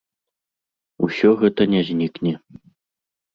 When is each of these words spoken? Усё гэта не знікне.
Усё 1.07 1.29
гэта 1.43 1.67
не 1.75 1.81
знікне. 1.91 2.33